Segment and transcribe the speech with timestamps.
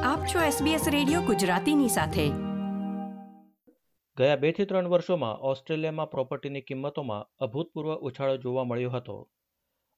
[0.00, 2.22] આપ છો SBS radio ગુજરાતીની સાથે.
[4.16, 9.28] ગયા બેથી ત્રણ વર્ષોમાં ઓસ્ટ્રેલિયામાં પ્રોપર્ટીની કિંમતોમાં અભૂતપૂર્વ ઉછાળો જોવા મળ્યો હતો.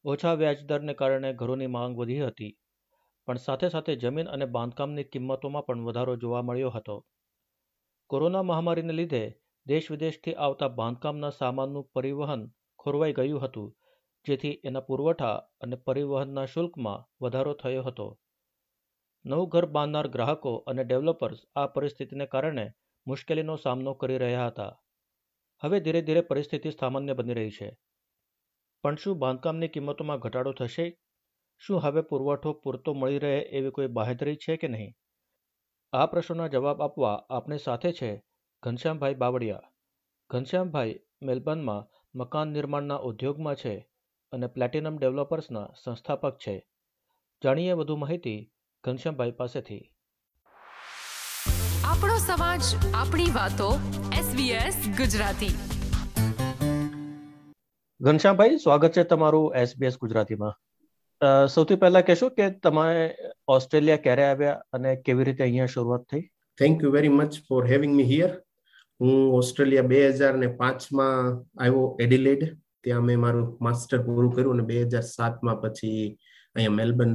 [0.04, 2.56] ઓછા વ્યાજદરને કારણે ઘરોની માંગ વધી હતી,
[3.26, 7.06] પણ સાથે સાથે જમીન અને બાંધકામની કિંમતોમાં પણ વધારો જોવા મળ્યો હતો.
[8.06, 9.34] કોરોના મહામારીને લીધે
[9.66, 13.76] દેશ વિદેશથી આવતા બાંધકામના સામાનનું પરિવહન ખોરવાઈ ગયું હતું,
[14.26, 18.18] જેથી એના પુરવઠા અને પરિવહનના શુલ્કમાં વધારો થયો હતો.
[19.24, 22.72] નવું ઘર બાંધનાર ગ્રાહકો અને ડેવલપર્સ આ પરિસ્થિતિને કારણે
[23.06, 24.80] મુશ્કેલીનો સામનો કરી રહ્યા હતા.
[25.60, 27.78] હવે ધીરે ધીરે પરિસ્થિતિ સામાન્ય બની રહી છે.
[28.82, 30.98] પણ શું બાંધકામની કિંમતોમાં ઘટાડો થશે?
[31.58, 34.94] શું હવે પુરવઠો પૂરતો મળી રહે એવી કોઈ બાહેધરી છે કે નહીં?
[35.92, 38.24] આ પ્રશ્નોના જવાબ આપવા આપણી સાથે છે
[38.62, 39.62] ઘનશ્યામભાઈ બાવળિયા.
[40.30, 43.88] ઘનશ્યામભાઈ મેલબર્નમાં મકાન નિર્માણના ઉદ્યોગમાં છે
[44.32, 46.68] અને પ્લેટિનમ ડેવલપર્સના સંસ્થાપક છે.
[47.44, 48.52] જાણીએ વધુ માહિતી
[48.84, 49.82] ઘનશ્યામભાઈ પાસેથી.
[51.84, 52.62] આપણો સમાજ
[53.00, 53.66] આપણી વાતો
[54.20, 55.50] SBS ગુજરાતી.
[58.00, 60.56] ઘનશ્યામભાઈ સ્વાગત છે તમારું એસબીએસ ગુજરાતીમાં.
[61.54, 62.86] સૌથી પહેલા કહેશો કે તમે
[63.56, 66.22] ઓસ્ટ્રેલિયા ક્યારે આવ્યા અને કેવી રીતે અહીંયા શરૂઆત થઈ?
[66.58, 68.32] Thank you very much for having me here
[69.00, 71.30] હું ઓસ્ટ્રેલિયા બે હજાર ને પાંચમાં
[71.66, 72.42] આવ્યો એડિલેડ.
[72.84, 76.02] ત્યાં મેં મારું માસ્ટર પૂરું કર્યું અને બે હજાર સાતમાં પછી
[76.54, 77.14] અહીંયા મેલબર્ન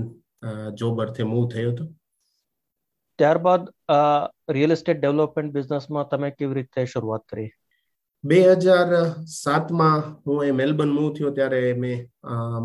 [0.79, 1.85] જોબ અર્થે મૂવ થયો હતો?
[3.19, 3.63] ત્યારબાદ
[4.55, 7.49] રિયલ એસ્ટેટ ડેવલપમેન્ટ બિઝનેસમાં તમે કેવી રીતે શરૂઆત કરી?
[8.23, 8.89] બે હજાર
[9.35, 11.97] સાતમાં હું એ મેલબર્ન મૂવ થયો ત્યારે મેં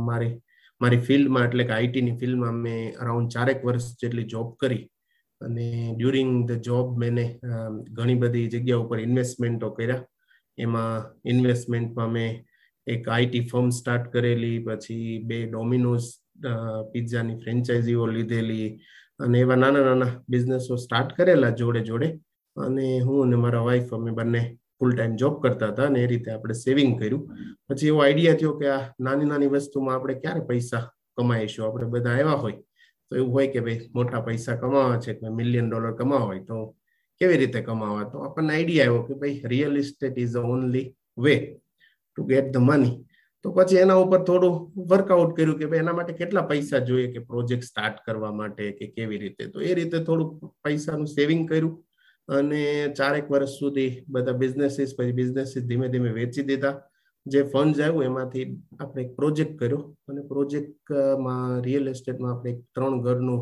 [0.09, 0.33] મારી
[0.81, 4.85] મારી ફિલ્ડમાં એટલે કે આઈટીની ફિલ્ડમાં મેં અરાઉન્ડ ચારેક વર્ષ જેટલી જોબ કરી.
[5.41, 7.25] અને ડ્યુરિંગ ધ જોબ મેને
[7.97, 10.03] ઘણી બધી જગ્યા ઉપર ઇન્વેસ્ટમેન્ટો કર્યા.
[10.59, 12.31] એમાં ઇન્વેસ્ટમેન્ટમાં મેં
[12.87, 16.09] એક આઈટી ફર્મ સ્ટાર્ટ કરેલી પછી બે ડોમિનોઝ
[16.93, 18.69] પિઝાની ફ્રેન્ચાઇઝીઓ લીધેલી
[19.21, 22.09] અને એવા નાના નાના બિઝનેસો સ્ટાર્ટ કરેલા જોડે જોડે.
[22.57, 24.43] અને હું અને મારા વાઈફ અમે બંને
[24.79, 27.23] ફૂલ ટાઈમ જોબ કરતા હતા અને એ રીતે આપણે સેવિંગ કર્યું.
[27.69, 30.85] પછી એવો આઈડિયા થયો કે આ નાની નાની વસ્તુમાં આપણે ક્યારે પૈસા
[31.17, 31.65] કમાઈશું?
[31.67, 32.59] આપણે બધા એવા હોય.
[33.11, 36.57] તો એવું હોય કે ભાઈ મોટા પૈસા કમાવા છે કે મિલિયન ડોલર કમાવા હોય તો
[37.21, 38.11] કેવી રીતે કમાવા?
[38.13, 40.87] તો આપણને આઈડિયા આવ્યો કે ભાઈ real estate is only
[41.19, 41.35] way
[42.11, 42.95] to get the money
[43.45, 44.55] તો પછી એના ઉપર થોડું
[44.91, 48.87] વર્કઆઉટ કર્યું કે ભાઈ એના માટે કેટલા પૈસા જોઈએ કે પ્રોજેક્ટ સ્ટાર્ટ કરવા માટે કે
[48.97, 49.45] કેવી રીતે?
[49.53, 51.75] તો એ રીતે થોડું પૈસાનું સેવિંગ કર્યું
[52.29, 52.63] અને
[52.99, 56.77] ચારેક વર્ષ સુધી બધા બિઝનેસીસ પછી બિઝનેસીસ ધીમે ધીમે વેચી દીધા.
[57.27, 58.47] જે ફંડ આવ્યું એમાંથી
[58.81, 63.37] આપણે એક પ્રોજેક્ટ કર્યો અને પ્રોજેક્ટમાં રિયલ એસ્ટેટમાં આપણે ત્રણ ઘરનો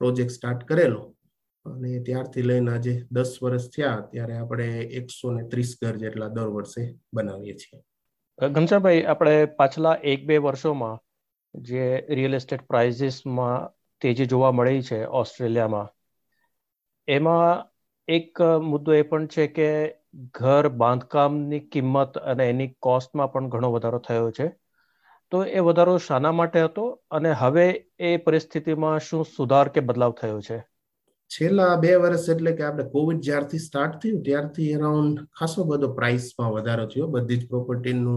[0.00, 1.00] પ્રોજેક્ટ સ્ટાર્ટ કરેલો.
[1.66, 4.68] અને ત્યારથી લઈને આજે દસ વર્ષ થયા, ત્યારે આપણે
[5.00, 6.82] એકસો ને ત્રીસ ઘર જેટલા દર વર્ષે
[7.16, 7.80] બનાવીએ છીએ.
[8.38, 10.98] ઘનશ્યામભાઈ, આપણે પાછલા એક બે વર્ષોમાં
[11.54, 13.68] જે રિયલ એસ્ટેટ પ્રાઇઝીસમાં
[14.02, 15.88] તેજી જોવા મળી છે ઓસ્ટ્રેલિયામાં,
[17.08, 17.64] એમાં
[18.08, 19.68] એક મુદ્દો એ પણ છે કે
[20.32, 24.46] ઘર બાંધકામની કિંમત અને એની કોસ્ટમાં પણ ઘણો વધારો થયો છે.
[25.32, 27.66] તો એ વધારો શાના માટે હતો અને હવે
[28.00, 30.58] એ પરિસ્થિતિમાં શું સુધાર કે બદલાવ થયો છે?
[31.30, 36.54] છેલ્લા બે વર્ષ એટલે કે આપણે કોવિડ જ્યારથી સ્ટાર્ટ થયું, ત્યારથી અરાઉન્ડ ખાસો બધો પ્રાઇસમાં
[36.56, 37.06] વધારો થયો.
[37.14, 38.12] બધી જ પ્રોપર્ટીનું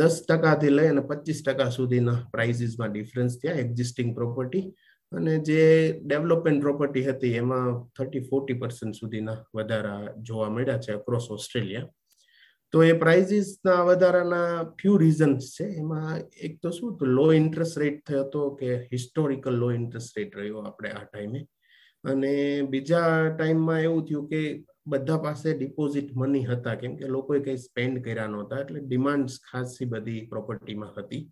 [0.00, 4.64] દસ ટકાથી લઈ અને પચીસ ટકા સુધીના પ્રાઇસીસમાં ડિફરન્સ થયા એક્ઝિસ્ટિંગ પ્રોપર્ટી
[5.12, 5.62] અને જે
[6.02, 11.88] ડેવલપમેન્ટ પ્રોપર્ટી હતી, એમાં થર્ટી ફોર્ટી પર્સન્ટ સુધીના વધારા જોવા મળ્યા છે અક્રોસ ઓસ્ટ્રેલિયા
[12.72, 15.66] તો એ પ્રાઇઝિસના વધારાના ફ્યુ રીઝન્સ છે.
[15.82, 20.36] એમાં એક તો શું તો લો ઇન્ટરેસ્ટ રેટ થયો હતો કે હિસ્ટોરિકલ લો ઇન્ટરેસ્ટ રેટ
[20.36, 21.40] રહ્યો આપણે આ ટાઈમે
[22.04, 22.32] અને
[22.72, 24.42] બીજા ટાઈમમાં એવું થયું કે
[24.88, 29.90] બધા પાસે ડિપોઝિટ મની હતા, કેમ કે લોકોએ કંઈ સ્પેન્ડ કર્યા નહોતા, એટલે ડિમાન્ડ ખાસી
[29.92, 31.24] બધી પ્રોપર્ટીમાં હતી.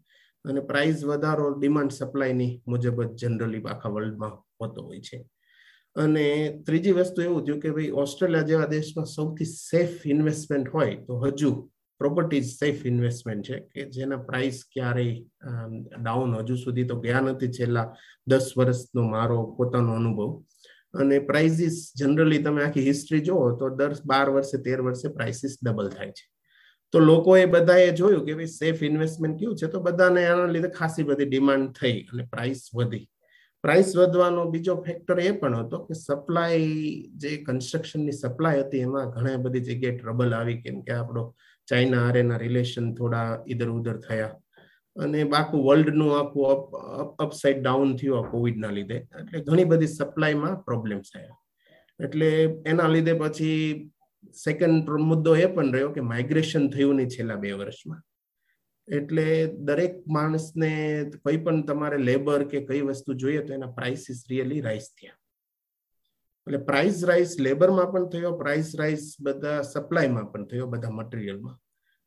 [0.45, 5.19] અને પ્રાઇસ વધારો ડિમાન્ડ સપ્લાયની મુજબ જ જનરલી આખા વર્લ્ડમાં હોતો હોય છે.
[5.97, 6.27] અને
[6.67, 11.51] ત્રીજી વસ્તુ એવું થયું કે ભાઈ ઓસ્ટ્રેલિયા જેવા દેશમાં સૌથી સેફ ઇન્વેસ્ટમેન્ટ હોય તો હજુ
[12.01, 15.15] પ્રોપર્ટીઝ સેફ ઇન્વેસ્ટમેન્ટ છે કે જેના પ્રાઇસ ક્યારેય
[16.03, 17.87] ડાઉન હજુ સુધી તો ગયા નથી છેલ્લા
[18.27, 20.31] દસ વર્ષનો મારો પોતાનો અનુભવ.
[20.95, 25.89] અને પ્રાઇસીસ જનરલી તમે આખી હિસ્ટ્રી જુઓ તો દર બાર વર્ષે, તેર વર્ષે પ્રાઇસીસ ડબલ
[25.89, 26.25] થાય છે.
[26.93, 29.66] તો લોકોએ બધાએ જોયું કે ભાઈ સેફ ઇન્વેસ્ટમેન્ટ કેવું છે?
[29.66, 33.04] તો બધાને આના લીધે ખાસી બધી ડિમાન્ડ થઈ અને પ્રાઇસ વધી.
[33.66, 36.59] પ્રાઇસ વધવાનો બીજો ફેક્ટર એ પણ હતો કે સપ્લાય
[37.22, 41.22] જે કન્સ્ટ્રક્શનની સપ્લાય હતી, એમાં ઘણા બધી જગ્યાએ ટ્રબલ આવી કેમ કે આપણો
[41.71, 44.34] ચાઇના આરેના રિલેશન થોડા ઇધર ઉધર થયા.
[44.97, 46.45] અને બાકી વર્લ્ડનું આખું
[47.24, 48.98] અપસાઇડ ડાઉન થયું આ કોવિડના લીધે.
[49.21, 51.36] એટલે ઘણી બધી સપ્લાયમાં પ્રોબ્લેમ્સ થયા.
[52.01, 52.28] એટલે
[52.72, 53.60] એના લીધે પછી
[54.45, 58.03] સેકન્ડ મુદ્દો એ પણ રહ્યો કે માઇગ્રેશન થયું નહીં છેલ્લા બે વર્ષમાં.
[58.88, 59.27] એટલે
[59.68, 60.72] દરેક માણસને
[61.24, 65.18] કોઈ પણ તમારે લેબર કે કઈ વસ્તુ જોઈએ તો એના પ્રાઇસીસ રિયલી રાઇઝ થયા.
[66.47, 71.56] એટલે પ્રાઇસ રાઇઝ લેબરમાં પણ થયો પ્રાઇસ રાઇઝ બધા સપ્લાયમાં પણ થયો, બધા મટીરિયલમાં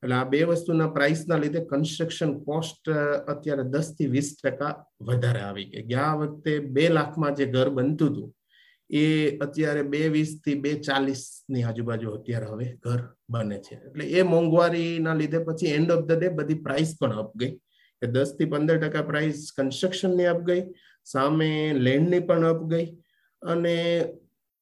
[0.04, 2.92] એટલે આ બે વસ્તુના પ્રાઇસના લીધે કન્સ્ટ્રક્શન કોસ્ટ
[3.34, 4.74] અત્યારે દસથી વીસ ટકા
[5.08, 5.84] વધારે આવી ગઈ.
[5.92, 8.30] ગયા વખતે બે લાખમાં જે ઘર બનતું હતું
[8.90, 13.76] એ અત્યારે બે વીસથી બે ચાલીસની આજુબાજુ અત્યારે હવે ઘર બને છે.
[13.88, 17.54] એટલે એ મોંઘવારીના લીધે પછી એન્ડ ઓફ ધ ડે બધી પ્રાઇસ પણ અપ ગઈ
[18.02, 20.64] કે દસથી પંદર ટકા પ્રાઇસ કન્સ્ટ્રક્શનની અપ ગઈ
[21.14, 21.50] સામે
[21.86, 22.88] લેન્ડની પણ અપ ગઈ
[23.42, 23.76] અને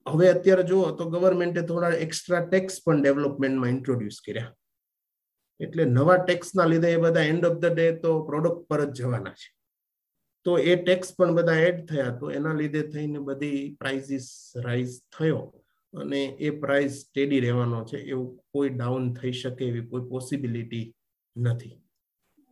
[0.06, 4.51] હવે અત્યારે જુઓ તો ગવર્મેન્ટે થોડા એક્સ્ટ્રા ટેક્સ પણ ડેવલપમેન્ટમાં ઇન્ટ્રોડ્યુસ કર્યા.
[5.59, 9.38] એટલે નવા ટેક્સના લીધે એ બધા એન્ડ ઓફ ધ ડે તો પ્રોડક્ટ પર જ જવાના
[9.39, 9.47] છે.
[10.47, 12.09] તો એ ટેક્સ પણ બધા એડ થયા.
[12.09, 15.39] તો એના લીધે થઈને બધી પ્રાઇઝિસ રાઇઝ થયો
[15.94, 17.97] અને એ પ્રાઇસ સ્ટેડી રહેવાનો છે.
[17.97, 20.95] એવું કોઈ ડાઉન થઈ શકે એવી કોઈ પોસિબિલિટી
[21.38, 21.81] નથી.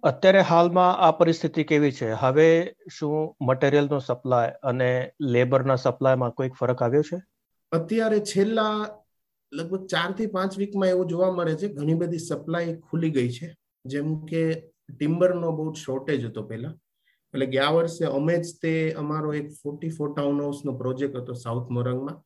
[0.03, 2.11] અત્યારે હાલમાં આ પરિસ્થિતિ કેવી છે?
[2.11, 7.21] હવે શું મટીરિયલનો સપ્લાય અને લેબરના સપ્લાયમાં કોઈક ફરક આવ્યો છે?
[7.71, 8.89] અત્યારે છેલ્લા
[9.53, 13.55] લગભગ ચારથી પાંચ વીકમાં એવું જોવા મળે છે ઘણી બધી સપ્લાય ખુલી ગઈ છે.
[13.85, 14.53] જેમ કે
[14.97, 16.73] ટિમ્બરનો બહુ શોર્ટેજ હતો પહેલા.
[17.35, 21.69] એટલે ગયા વર્ષે અમે જ તે અમારો એક ફોર્ટી ફોર ટાઉન હાઉસનો પ્રોજેક્ટ હતો સાઉથ
[21.77, 22.21] મોરંગમાં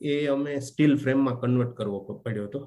[0.00, 2.60] એ અમે સ્ટીલ ફ્રેમમાં કન્વર્ટ કરવો પડ્યો હતો.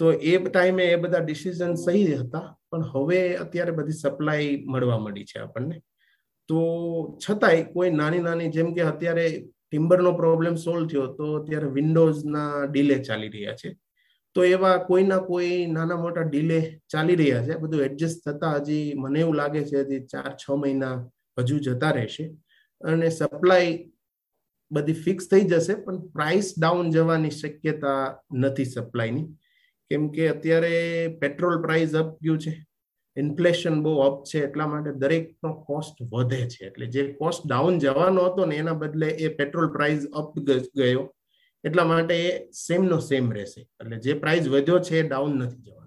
[0.00, 5.28] તો એ ટાઈમે એ બધા ડિસિઝન સહી હતા, પણ હવે અત્યારે બધી સપ્લાય મળવા મળી
[5.30, 5.76] છે આપણને.
[6.48, 6.58] તો
[7.24, 9.26] છતાંય કોઈ નાની નાની, જેમ કે અત્યારે
[9.68, 13.70] ટિમ્બરનો પ્રોબ્લેમ સોલ્વ થયો, તો અત્યારે વિન્ડોઝના ડીલે ચાલી રહ્યા છે.
[14.36, 16.58] તો એવા કોઈના કોઈ નાના મોટા ડીલે
[16.92, 17.58] ચાલી રહ્યા છે.
[17.62, 20.96] બધું એડજસ્ટ થતા હજી મને એવું લાગે છે હજી ચાર છ મહિના
[21.38, 22.36] હજુ જતા રહેશે.
[22.80, 23.90] અને સપ્લાય
[24.72, 29.26] બધી ફિક્સ થઈ જશે, પણ પ્રાઇસ ડાઉન જવાની શક્યતા નથી સપ્લાયની
[29.90, 32.66] કેમ કે અત્યારે પેટ્રોલ પ્રાઇસ અપ ગયું છે.
[33.16, 36.66] ઇન્ફ્લેશન બહુ અપ છે, એટલા માટે દરેકનો કોસ્ટ વધે છે.
[36.66, 40.38] એટલે જે કોસ્ટ ડાઉન જવાનો હતો ને, એના બદલે એ પેટ્રોલ પ્રાઇસ અપ
[40.76, 41.14] ગયો.
[41.64, 43.60] એટલા માટે એ સેમનો સેમ રહેશે.
[43.60, 45.83] એટલે જે પ્રાઇસ વધ્યો છે, એ ડાઉન નથી જવાનો.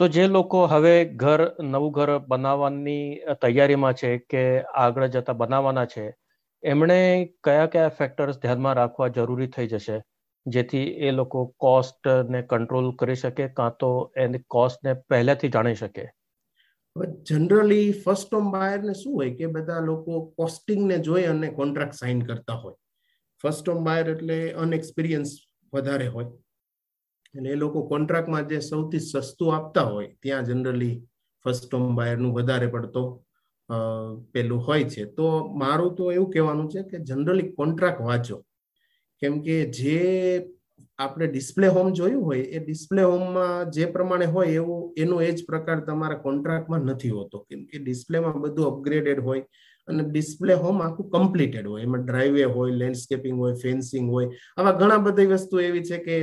[0.00, 6.14] તો જે લોકો હવે ઘર, નવું ઘર બનાવવાની તૈયારીમાં છે કે આગળ જતા બનાવવાના છે,
[6.62, 10.02] એમણે કયા કયા ફેક્ટર્સ ધ્યાનમાં રાખવા જરૂરી થઈ જશે?
[10.46, 16.10] જેથી એ લોકો કોસ્ટને કંટ્રોલ કરી શકે, કાં તો એની કોસ્ટને પહેલેથી જાણી શકે.
[17.22, 22.54] જનરલી ફર્સ્ટ હોમ બાયરને શું હોય કે બધા લોકો કોસ્ટિંગને જોઈ અને કોન્ટ્રાક્ટ સાઇન કરતા
[22.54, 22.74] હોય.
[23.42, 25.28] ફર્સ્ટ હોમ બાયર એટલે અનએક્સપિરિયન્સ
[25.74, 26.26] વધારે હોય.
[27.34, 30.94] એટલે એ લોકો કોન્ટ્રાક્ટમાં જે સૌથી સસ્તું આપતા હોય, ત્યાં જનરલી
[31.44, 33.02] ફર્સ્ટ હોમ બાયરનું વધારે પડતો
[34.34, 35.02] પેલું હોય છે.
[35.16, 35.26] તો
[35.62, 38.36] મારું તો એવું કહેવાનું છે કે જનરલી કોન્ટ્રાક્ટ વાંચો.
[39.22, 40.00] કેમ કે જે
[40.98, 45.46] આપણે ડિસ્પ્લે હોમ જોયું હોય, એ ડિસ્પ્લે હોમમાં જે પ્રમાણે હોય એવું, એનો એ જ
[45.46, 47.44] પ્રકાર તમારા કોન્ટ્રાક્ટમાં નથી હોતો.
[47.48, 49.44] કેમ કે ડિસ્પ્લેમાં બધું અપગ્રેડેડ હોય
[49.88, 51.82] અને ડિસ્પ્લે હોમ આખું કમ્પ્લીટેડ હોય.
[51.86, 54.28] એમાં ડ્રાઈવે હોય લેન્ડસ્કેપિંગ હોય ફેન્સિંગ હોય,
[54.58, 56.16] આવા ઘણા બધી વસ્તુ એવી છે કે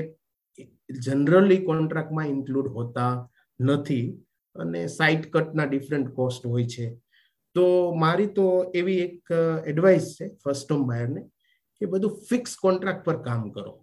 [1.05, 3.11] જનરલી કોન્ટ્રાક્ટમાં ઇન્ક્લુડ હોતા
[3.59, 4.05] નથી
[4.55, 6.85] અને સાઇટ કટના ડિફરન્ટ કોસ્ટ હોય છે.
[7.55, 7.65] તો
[8.03, 9.33] મારી તો એવી એક
[9.71, 11.21] એડવાઇસ છે ફર્સ્ટ હોમ બાયરને
[11.81, 13.73] કે બધું ફિક્સ કોન્ટ્રાક્ટ પર કામ કરો.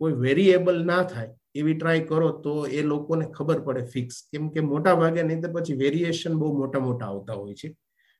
[0.00, 4.60] કોઈ વેરિએબલ ના થાય, એવી ટ્રાય કરો તો એ લોકોને ખબર પડે ફિક્સ કેમ કે
[4.60, 7.68] મોટા ભાગે નહીં તો પછી વેરિએશન બહુ મોટા મોટા આવતા હોય છે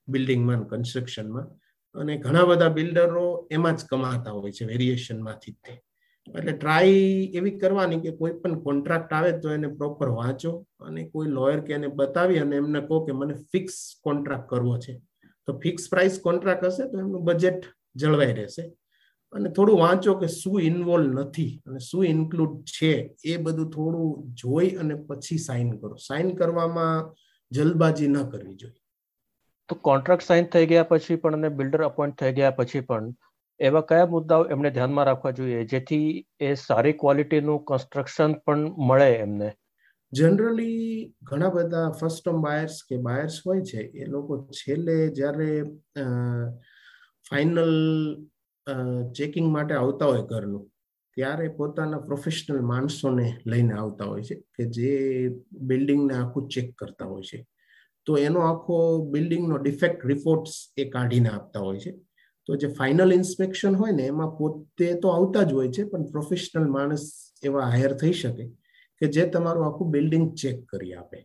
[0.08, 1.49] બિલ્ડિંગમાં કન્સ્ટ્રક્શનમાં
[1.94, 5.77] અને ઘણા બધા બિલ્ડરો એમાં જ કમાતા હોય છે વેરિએશનમાંથી જ
[6.26, 6.93] એટલે ટ્રાય
[7.38, 11.72] એવી કરવાની કે કોઈ પણ કોન્ટ્રાક્ટ આવે તો એને પ્રોપર વાંચો અને કોઈ લોયર કે
[11.72, 15.02] એને બતાવી અને એમને કહો કે મને ફિક્સ કોન્ટ્રાક્ટ કરવો છે.
[15.46, 17.60] તો ફિક્સ પ્રાઇસ કોન્ટ્રાક્ટ હશે તો એમનું બજેટ
[17.96, 18.72] જળવાઈ રહેશે.
[19.32, 24.70] અને થોડું વાંચો કે શું ઇન્વોલ્વ નથી અને શું ઇન્ક્લુડ છે એ બધું થોડું જોઈ
[24.70, 25.94] અને પછી સાઇન કરો.
[25.96, 27.14] સાઇન કરવામાં
[27.50, 28.81] જલ્દબાજી ન કરવી જોઈએ.
[29.69, 33.14] તો કોન્ટ્રાક્ટ સાઇન થઈ ગયા પછી પણ અને બિલ્ડર અપોઇન્ટ થઈ ગયા પછી પણ
[33.61, 36.06] એવા કયા મુદ્દાઓ એમને ધ્યાનમાં રાખવા જોઈએ જેથી
[36.41, 39.49] એ સારી ક્વોલિટીનું કન્સ્ટ્રક્શન પણ મળે એમને?
[40.13, 45.51] જનરલી ઘણા બધા ફર્સ્ટ ટર્મ બાયર્સ કે બાયર્સ હોય છે, એ લોકો છેલ્લે જ્યારે
[47.29, 47.75] ફાઇનલ
[49.13, 50.65] ચેકિંગ માટે આવતા હોય ઘરનું,
[51.17, 54.93] ત્યારે પોતાના પ્રોફેશનલ માણસોને લઈને આવતા હોય છે કે જે
[55.70, 57.39] બિલ્ડિંગને આખું ચેક કરતા હોય છે.
[58.06, 58.79] તો એનો આખો
[59.13, 61.93] બિલ્ડિંગનો ડિફેક્ટ રિપોર્ટ્સ એ કાઢીને આપતા હોય છે.
[62.48, 66.67] તો જે ફાઇનલ ઇન્સ્પેક્શન હોય ને, એમાં પોતે તો આવતા જ હોય છે, પણ પ્રોફેશનલ
[66.79, 67.05] માણસ
[67.43, 68.51] એવા હાયર થઈ શકે
[69.01, 71.20] કે જે તમારું આખું બિલ્ડિંગ ચેક કરી આપે.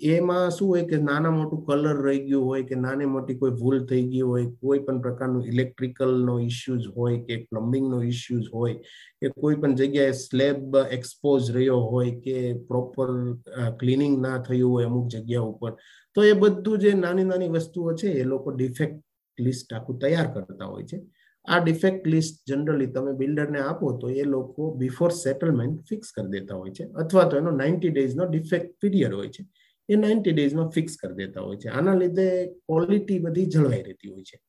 [0.00, 3.80] એમાં શું હોય કે નાના મોટું કલર રહી ગયું હોય કે નાની મોટી કોઈ ભૂલ
[3.88, 8.76] થઈ ગઈ હોય, કોઈ પણ પ્રકારનું ઇલેક્ટ્રિકલનો ઇસ્યુઝ હોય કે પ્લમ્બિંગનો ઇસ્યુઝ હોય,
[9.20, 12.36] કે કોઈ પણ જગ્યાએ સ્લેબ એક્સપોઝ રહ્યો હોય કે
[12.70, 13.12] પ્રોપર
[13.82, 15.72] ક્લિનિંગ ના થયું હોય અમુક જગ્યા ઉપર,
[16.16, 18.98] તો એ બધું જે નાની નાની વસ્તુઓ છે એ લોકો ડિફેક્ટ
[19.40, 20.98] લિસ્ટ આખું તૈયાર કરતા હોય છે.
[21.48, 26.56] આ ડિફેક્ટ લિસ્ટ જનરલી તમે બિલ્ડરને આપો તો એ લોકો બિફોર સેટલમેન્ટ ફિક્સ કરી દેતા
[26.56, 26.84] હોય છે.
[26.84, 29.44] અથવા તો એનો નાઇન્ટી ડેઝનો ડિફેક્ટ પીરિયડ હોય છે.
[29.88, 31.68] એ નાઇન્ટી ડેઝમાં ફિક્સ કરી દેતા હોય છે.
[31.68, 34.40] આના લીધે ક્વોલિટી બધી જળવાઈ રહેતી હોય છે.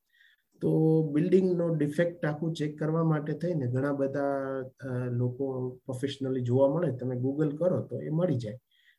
[0.60, 0.70] તો
[1.12, 4.64] બિલ્ડિંગનો ડિફેક્ટ આખું ચેક કરવા માટે થઈને ઘણા બધા
[5.10, 6.96] લોકો પ્રોફેશનલી જોવા મળે.
[6.96, 8.58] તમે ગૂગલ કરો તો એ મળી જાય.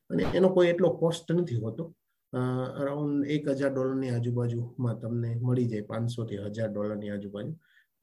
[0.09, 1.93] અને એનો કોઈ એટલો કોસ્ટ નથી હોતો.
[2.33, 7.53] અરાઉન્ડ એક હજાર ડોલરની આજુબાજુમાં તમને મળી જાય પાંચસો થી હજાર ડોલરની આજુબાજુ.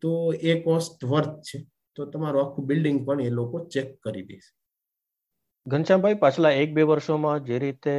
[0.02, 0.10] તો
[0.42, 1.58] એ કોસ્ટ વર્થ છે.
[1.96, 4.50] તો તમારું આખું બિલ્ડિંગ પણ એ લોકો ચેક કરી દેશે
[5.66, 7.94] ઘનશ્યામભાઈ, પાછલા એક બે વર્ષોમાં જે રીતે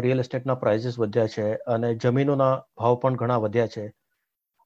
[0.00, 3.84] રિયલ એસ્ટેટના પ્રાઇસીસ વધ્યા છે અને જમીનોના ભાવ પણ ઘણા વધ્યા છે,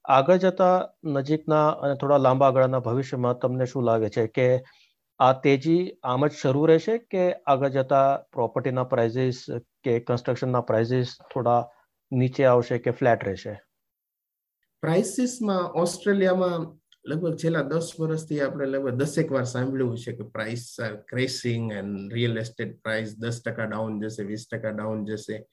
[0.05, 0.75] આગળ જતા
[1.15, 4.47] નજીકના અને થોડા લાંબા ગાળાના ભવિષ્યમાં તમને શું લાગે છે કે
[5.19, 9.45] આ તેજી આમ જ શરૂ રહેશે કે આગળ જતા પ્રોપર્ટીના પ્રાઇઝિસ
[9.85, 11.71] કે કન્સ્ટ્રક્શનના પ્રાઇઝિસ થોડા
[12.13, 13.61] નીચે આવશે કે ફ્લેટ રહેશે?
[14.83, 20.77] પ્રાઇસીસમાં ઓસ્ટ્રેલિયામાં લગભગ છેલ્લા દસ વર્ષથી આપણે લગભગ દસેક વાર સાંભળ્યું છે કે price
[21.09, 25.47] crashing and real estate price દસ ટકા ડાઉન જશે, વીસ ટકા ડાઉન જશે.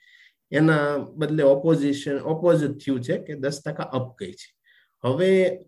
[0.52, 4.56] એના બદલે ઓપોઝિશન ઓપોઝિટ થયું છે કે દસ ટકા અપ ગઈ છે.
[5.04, 5.60] હવે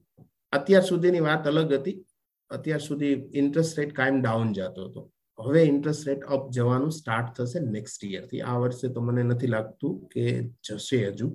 [0.52, 2.07] અત્યાર સુધીની વાત અલગ હતી.
[2.50, 5.12] અત્યાર સુધી ઇન્ટરેસ્ટ રેટ કાયમ ડાઉન જતો હતો.
[5.40, 10.08] હવે ઇન્ટરેસ્ટ રેટ અપ જવાનું સ્ટાર્ટ થશે નેક્સ્ટ યરથી આ વર્ષે તો મને નથી લાગતું
[10.08, 10.26] કે
[10.64, 11.30] જશે હજુ.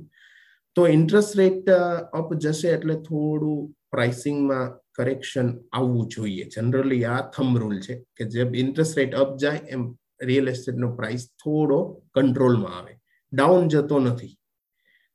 [0.77, 1.71] તો ઇન્ટરેસ્ટ રેટ
[2.13, 6.45] અપ જશે એટલે થોડું પ્રાઇસિંગમાં કરેક્શન આવવું જોઈએ.
[6.45, 11.27] જનરલી આ થમ રૂલ છે કે જે ઇન્ટરેસ્ટ રેટ અપ જાય એમ રિયલ એસ્ટેટનો પ્રાઇસ
[11.45, 11.79] થોડો
[12.15, 12.95] કંટ્રોલમાં આવે.
[13.33, 14.35] ડાઉન જતો નથી.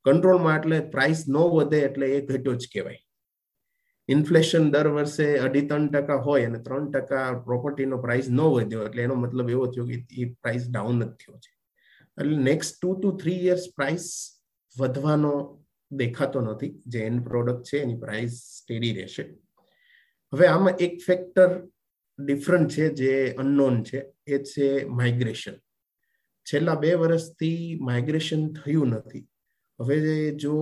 [0.04, 3.00] કંટ્રોલમાં એટલે પ્રાઇસ ન વધે એટલે એ ઘટ્યો જ કહેવાય.
[4.08, 9.02] ઇન્ફ્લેશન દર વર્ષે અઢી ત્રણ ટકા હોય અને ત્રણ ટકા પ્રોપર્ટીનો પ્રાઇસ ન વધ્યો એટલે
[9.02, 11.52] એનો મતલબ એવો થયો કે એ પ્રાઇસ ડાઉન જ થયો છે.
[12.18, 14.06] એટલે next two two three years price
[14.78, 15.34] વધવાનો
[15.90, 16.72] દેખાતો નથી.
[16.86, 19.24] જે એન્ડ પ્રોડક્ટ છે એની પ્રાઇસ સ્ટેડી રહેશે.
[20.32, 21.50] હવે આમાં એક ફેક્ટર
[22.18, 24.00] ડિફરન્ટ છે જે અનનોન છે.
[24.26, 25.56] એ છે માઇગ્રેશન
[26.46, 29.26] છેલ્લા બે વર્ષથી માઇગ્રેશન થયું નથી.
[29.80, 29.96] હવે
[30.42, 30.54] જો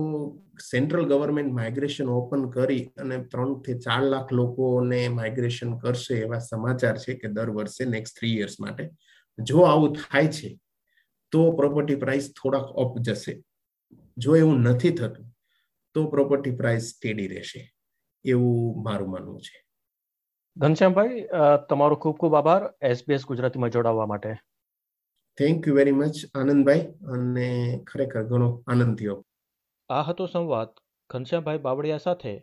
[0.61, 7.15] સેન્ટ્રલ ગવર્મેન્ટ માઇગ્રેશન ઓપન કરી અને ત્રણથી ચાર લાખ લોકોને માઇગ્રેશન કરશે એવા સમાચાર છે
[7.21, 8.83] કે દર વર્ષે નેક્સ્ટ થ્રી યર્સ માટે,
[9.37, 10.49] જો આવું થાય છે,
[11.33, 13.33] તો પ્રોપર્ટી પ્રાઇસ થોડાક અપ જશે.
[14.17, 15.25] જો એવું નથી થતું,
[15.95, 17.61] તો પ્રોપર્ટી પ્રાઇસ સ્ટેડી રહેશે.
[18.25, 19.57] એવું મારું માનવું છે.
[20.57, 21.25] ઘનશ્યામભાઈ
[21.69, 22.63] તમારો ખૂબ ખૂબ આભાર.
[22.91, 24.31] એસબીએસ ગુજરાતીમાં જોડાવા માટે.
[25.37, 26.79] થેન્ક યુ વેરી મચ આનંદભાઈ
[27.13, 29.25] અને ખરેખર ઘણો આનંદ થયો.
[29.89, 30.67] આ હતો સંવાદ
[31.09, 32.33] ઘનશ્યામભાઈ બાવળિયા સાથે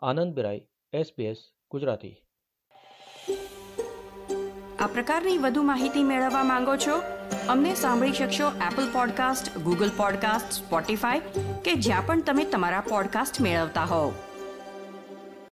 [0.00, 1.36] આનંદ બિરાઈ એસબીએસ
[1.70, 2.14] ગુજરાતી.
[4.78, 7.00] આ પ્રકારની વધુ માહિતી મેળવવા માંગો છો?
[7.48, 11.20] અમને સાંભળી શકશો Apple podcast Google podcast Spotify
[11.64, 14.12] કે જ્યાં પણ તમે તમારા પોડકાસ્ટ મેળવતા હોવ.